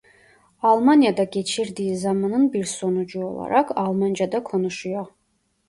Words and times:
Almanya'da 0.61 1.23
geçirdiği 1.23 1.97
zamanın 1.97 2.53
bir 2.53 2.63
sonucu 2.63 3.23
olarak 3.25 3.77
Almanca 3.77 4.31
da 4.31 4.43
konuşuyor. 4.43 5.05